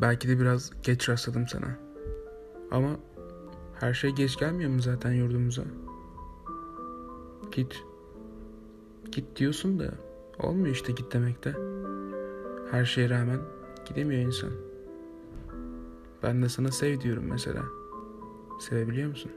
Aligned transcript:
Belki 0.00 0.28
de 0.28 0.40
biraz 0.40 0.70
geç 0.82 1.08
rastladım 1.08 1.48
sana. 1.48 1.78
Ama 2.70 2.96
her 3.80 3.94
şey 3.94 4.10
geç 4.10 4.36
gelmiyor 4.36 4.70
mu 4.70 4.82
zaten 4.82 5.12
yurdumuza? 5.12 5.62
Git. 7.52 7.84
Git 9.12 9.36
diyorsun 9.36 9.78
da 9.80 9.94
olmuyor 10.38 10.74
işte 10.74 10.92
git 10.92 11.12
demekte. 11.12 11.54
Her 12.70 12.84
şeye 12.84 13.10
rağmen 13.10 13.38
gidemiyor 13.88 14.22
insan. 14.22 14.50
Ben 16.22 16.42
de 16.42 16.48
sana 16.48 16.72
sev 16.72 17.00
diyorum 17.00 17.24
mesela. 17.30 17.62
Sevebiliyor 18.60 19.08
musun? 19.08 19.32